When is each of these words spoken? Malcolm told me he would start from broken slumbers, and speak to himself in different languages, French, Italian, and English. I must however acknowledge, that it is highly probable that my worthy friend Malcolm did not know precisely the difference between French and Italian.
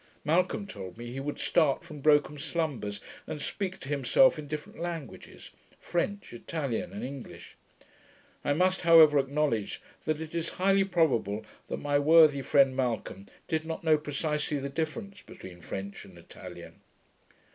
Malcolm 0.25 0.65
told 0.65 0.97
me 0.97 1.11
he 1.11 1.19
would 1.19 1.37
start 1.37 1.83
from 1.83 2.01
broken 2.01 2.35
slumbers, 2.35 3.01
and 3.27 3.39
speak 3.39 3.77
to 3.79 3.87
himself 3.87 4.39
in 4.39 4.47
different 4.47 4.79
languages, 4.79 5.51
French, 5.79 6.33
Italian, 6.33 6.91
and 6.91 7.03
English. 7.03 7.55
I 8.43 8.53
must 8.53 8.81
however 8.81 9.19
acknowledge, 9.19 9.79
that 10.05 10.19
it 10.19 10.33
is 10.33 10.49
highly 10.57 10.85
probable 10.85 11.45
that 11.67 11.77
my 11.77 11.99
worthy 11.99 12.41
friend 12.41 12.75
Malcolm 12.75 13.27
did 13.47 13.63
not 13.63 13.83
know 13.83 13.95
precisely 13.95 14.57
the 14.57 14.69
difference 14.69 15.21
between 15.21 15.61
French 15.61 16.03
and 16.03 16.17
Italian. 16.17 16.81